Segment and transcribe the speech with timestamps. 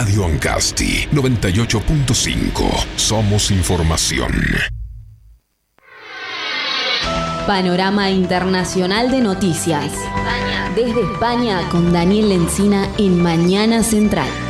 [0.00, 2.86] Radio Ancasti 98.5.
[2.96, 4.32] Somos información.
[7.46, 9.92] Panorama Internacional de Noticias.
[10.74, 14.49] Desde España con Daniel Lencina en Mañana Central.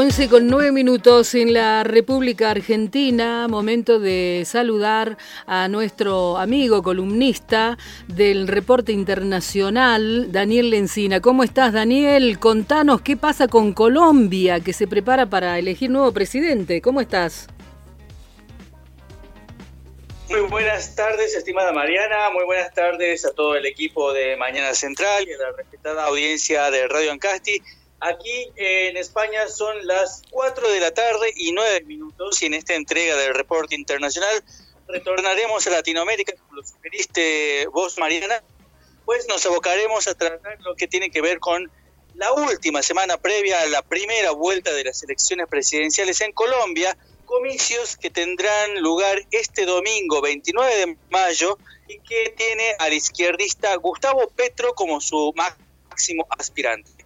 [0.00, 7.76] 11 con 9 minutos en la República Argentina, momento de saludar a nuestro amigo columnista
[8.06, 11.20] del reporte internacional, Daniel Lencina.
[11.20, 12.38] ¿Cómo estás, Daniel?
[12.38, 16.80] Contanos qué pasa con Colombia, que se prepara para elegir nuevo presidente.
[16.80, 17.48] ¿Cómo estás?
[20.28, 22.30] Muy buenas tardes, estimada Mariana.
[22.32, 26.70] Muy buenas tardes a todo el equipo de Mañana Central y a la respetada audiencia
[26.70, 27.60] de Radio Ancasti.
[28.00, 32.74] Aquí en España son las 4 de la tarde y 9 minutos y en esta
[32.74, 34.44] entrega del reporte internacional
[34.86, 38.42] retornaremos a Latinoamérica, como lo sugeriste vos, Mariana,
[39.04, 41.70] pues nos abocaremos a tratar lo que tiene que ver con
[42.14, 47.96] la última semana previa a la primera vuelta de las elecciones presidenciales en Colombia, comicios
[47.96, 54.74] que tendrán lugar este domingo 29 de mayo y que tiene al izquierdista Gustavo Petro
[54.74, 56.97] como su máximo aspirante.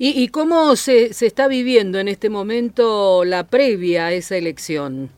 [0.00, 5.10] ¿Y, cómo se, se, está viviendo en este momento la previa a esa elección?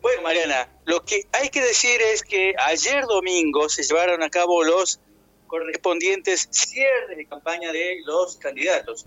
[0.00, 4.64] Bueno, Mariana, lo que hay que decir es que ayer domingo se llevaron a cabo
[4.64, 5.00] los
[5.46, 9.04] correspondientes cierres de campaña de los candidatos.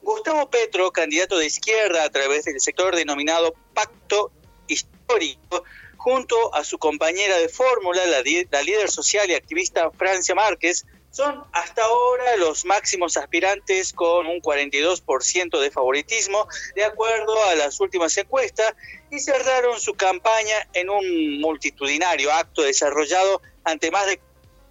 [0.00, 4.32] Gustavo Petro, candidato de izquierda a través del sector denominado Pacto
[4.66, 5.64] Histórico,
[5.98, 11.44] junto a su compañera de fórmula, la, la líder social y activista Francia Márquez, son
[11.52, 18.16] hasta ahora los máximos aspirantes con un 42% de favoritismo, de acuerdo a las últimas
[18.16, 18.74] encuestas,
[19.10, 24.20] y cerraron su campaña en un multitudinario acto desarrollado ante más de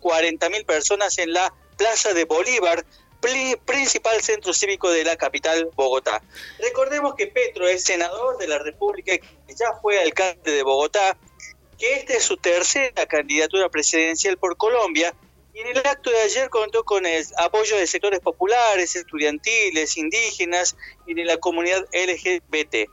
[0.02, 2.85] 40.000 personas en la Plaza de Bolívar,
[3.66, 6.23] principal centro cívico de la capital Bogotá.
[6.58, 11.16] Recordemos que Petro es senador de la República, que ya fue alcalde de Bogotá,
[11.78, 15.13] que esta es su tercera candidatura presidencial por Colombia
[15.53, 20.75] y en el acto de ayer contó con el apoyo de sectores populares, estudiantiles, indígenas
[21.06, 22.89] y de la comunidad LGBT.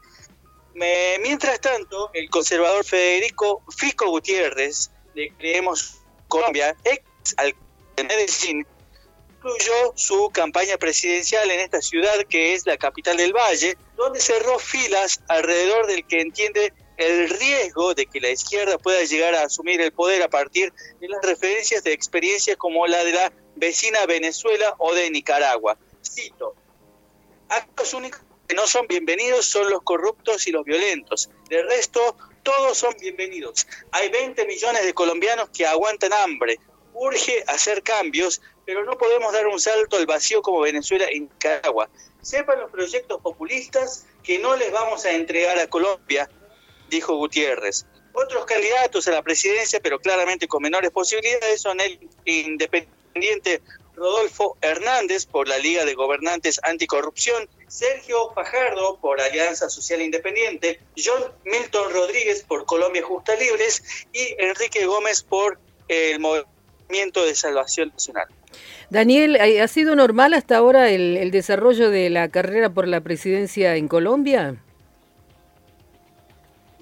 [1.20, 7.02] mientras tanto, el conservador Federico Fico Gutiérrez, de Creemos Colombia, ex
[7.36, 8.66] alcalde de Medellín,
[9.36, 14.58] incluyó su campaña presidencial en esta ciudad que es la capital del Valle, donde cerró
[14.58, 19.80] filas alrededor del que entiende el riesgo de que la izquierda pueda llegar a asumir
[19.80, 24.74] el poder a partir de las referencias de experiencias como la de la vecina Venezuela
[24.78, 25.78] o de Nicaragua.
[26.02, 26.54] Cito,
[27.48, 31.30] actos únicos que no son bienvenidos son los corruptos y los violentos.
[31.48, 33.66] De resto, todos son bienvenidos.
[33.92, 36.58] Hay 20 millones de colombianos que aguantan hambre.
[36.94, 41.88] Urge hacer cambios, pero no podemos dar un salto al vacío como Venezuela y Nicaragua.
[42.22, 46.28] Sepan los proyectos populistas que no les vamos a entregar a Colombia
[46.88, 47.86] dijo Gutiérrez.
[48.12, 53.62] Otros candidatos a la presidencia, pero claramente con menores posibilidades, son el independiente
[53.94, 61.22] Rodolfo Hernández por la Liga de Gobernantes Anticorrupción, Sergio Fajardo por Alianza Social Independiente, John
[61.44, 63.82] Milton Rodríguez por Colombia Justa Libres
[64.12, 68.26] y Enrique Gómez por el Movimiento de Salvación Nacional.
[68.90, 73.88] Daniel, ¿ha sido normal hasta ahora el desarrollo de la carrera por la presidencia en
[73.88, 74.56] Colombia?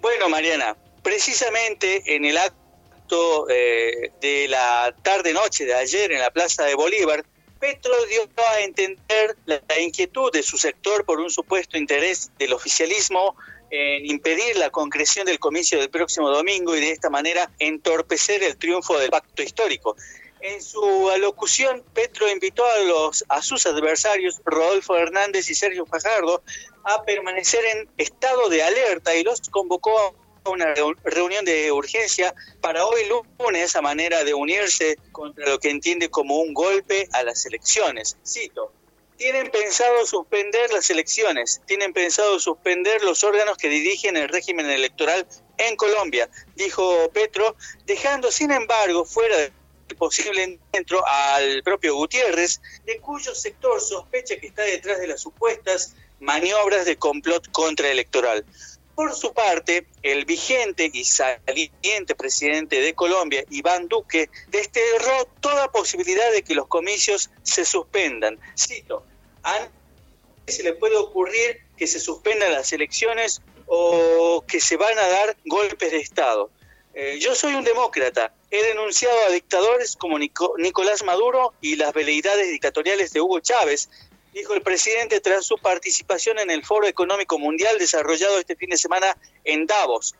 [0.06, 6.62] Bueno, Mariana, precisamente en el acto eh, de la tarde-noche de ayer en la Plaza
[6.62, 7.24] de Bolívar,
[7.58, 13.34] Petro dio a entender la, inquietud de su sector por un supuesto interés del oficialismo
[13.70, 18.56] en impedir la concreción del comicio del próximo domingo y de esta manera entorpecer el
[18.56, 19.96] triunfo del pacto histórico.
[20.48, 26.40] En su alocución, Petro invitó a, los, sus adversarios, Rodolfo Hernández y Sergio Fajardo,
[26.84, 29.98] a permanecer en estado de alerta y los convocó
[30.44, 30.72] a una
[31.02, 33.00] reunión de urgencia para hoy
[33.40, 38.16] lunes a manera de unirse contra lo que entiende como un golpe a las elecciones.
[38.24, 38.72] Cito,
[39.16, 45.26] tienen pensado suspender las elecciones, tienen pensado suspender los órganos que dirigen el régimen electoral
[45.58, 49.52] en Colombia, dijo Petro, dejando sin embargo fuera de
[49.94, 55.94] posible encuentro al propio Gutiérrez, de cuyo sector sospecha que está detrás de las supuestas
[56.20, 58.44] maniobras de complot contraelectoral.
[58.94, 66.32] Por su parte, el vigente y saliente presidente de Colombia, Iván Duque, desterró toda posibilidad
[66.32, 68.38] de que los comicios se suspendan.
[68.56, 69.04] Cito,
[69.42, 69.68] a
[70.46, 75.36] se le puede ocurrir que se suspendan las elecciones o que se van a dar
[75.44, 76.50] golpes de Estado.
[76.98, 78.32] Eh, yo soy un demócrata.
[78.50, 83.90] He denunciado a dictadores como Nicolás Maduro y las veleidades dictatoriales de Hugo Chávez,
[84.32, 88.78] dijo el presidente tras su participación en el Foro Económico Mundial desarrollado este fin de
[88.78, 89.14] semana
[89.44, 90.14] en Davos,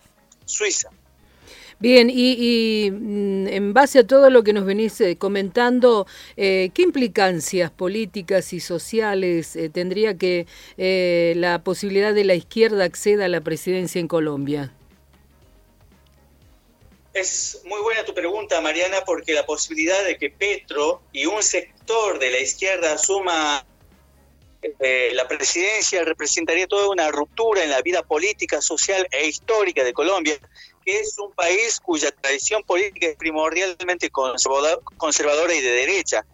[0.44, 0.90] Suiza.
[1.78, 6.06] Bien, y, mm, en base a todo lo que nos venís eh, comentando,
[6.36, 10.46] eh, ¿qué implicancias políticas y sociales tendría que
[11.36, 14.74] la posibilidad de la izquierda acceda a la presidencia en Colombia?
[17.16, 22.18] Es muy buena tu pregunta, Mariana, porque la posibilidad de que Petro y un sector
[22.18, 23.64] de la izquierda asuma
[24.60, 29.94] eh, la presidencia representaría toda una ruptura en la vida política, social e histórica de
[29.94, 30.38] Colombia,
[30.84, 36.26] que es un país cuya tradición política es primordialmente conservadora y de derecha.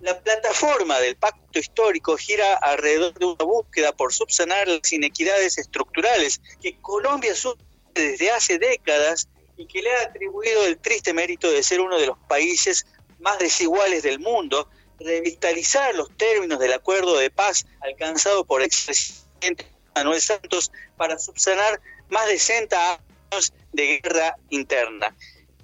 [0.00, 6.40] La plataforma del pacto histórico gira alrededor de una búsqueda por subsanar las inequidades estructurales
[6.60, 7.64] que Colombia sufre
[7.94, 12.06] desde hace décadas y que le ha atribuido el triste mérito de ser uno de
[12.06, 12.86] los países
[13.20, 14.68] más desiguales del mundo,
[14.98, 21.80] revitalizar los términos del acuerdo de paz alcanzado por el expresidente Manuel Santos para subsanar
[22.08, 25.14] más de 60 años de guerra interna.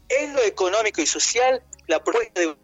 [0.09, 2.57] En lo económico y social, la propuesta del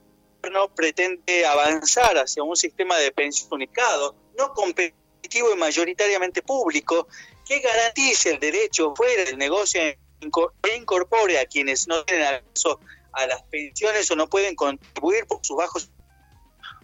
[0.42, 7.08] gobierno pretende avanzar hacia un sistema de pensión unificado, no competitivo y mayoritariamente público,
[7.44, 12.80] que garantice el derecho fuera del negocio e incorpore a quienes no tienen acceso
[13.12, 15.90] a las pensiones o no pueden contribuir por sus bajos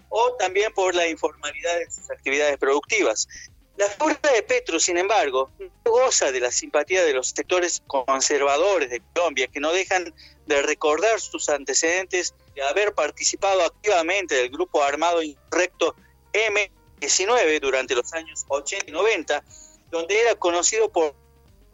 [0.09, 3.29] o también por la informalidad de sus actividades productivas.
[3.77, 5.51] La figura de Petro, sin embargo,
[5.85, 10.15] goza de la simpatía de los sectores conservadores de Colombia, que no dejan
[10.47, 15.97] de recordar sus antecedentes de haber participado activamente del grupo armado insurrecto
[16.35, 19.43] M-19 durante los años 80 y 90,
[19.91, 21.15] donde era conocido por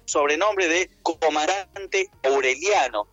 [0.09, 3.07] sobrenombre de comandante Aureliano.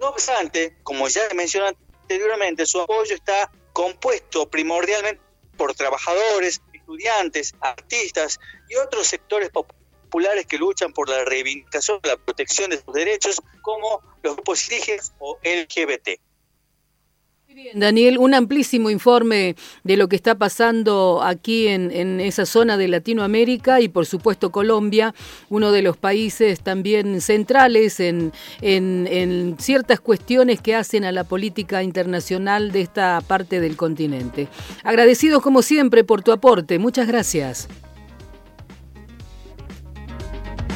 [0.00, 5.20] No obstante, como ya mencioné anteriormente, su apoyo está compuesto primordialmente
[5.56, 8.38] por trabajadores, estudiantes, artistas
[8.68, 14.00] y otros sectores populares que luchan por la reivindicación la protección de sus derechos, como
[14.22, 16.20] los grupos indígenas o LGBT.
[17.74, 23.80] Daniel, un amplísimo informe de lo que está pasando aquí en, esa zona de Latinoamérica
[23.80, 25.14] y por supuesto Colombia,
[25.48, 31.82] uno de los países también centrales en, en, ciertas cuestiones que hacen a la política
[31.82, 34.48] internacional de esta parte del continente.
[34.84, 37.68] Agradecidos como siempre por tu aporte, muchas gracias.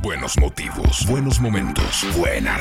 [0.02, 2.58] Buenos motivos, buenos momentos, buena